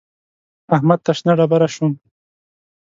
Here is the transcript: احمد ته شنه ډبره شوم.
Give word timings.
احمد 0.75 0.99
ته 1.05 1.11
شنه 1.17 1.33
ډبره 1.37 1.67
شوم. 1.73 1.91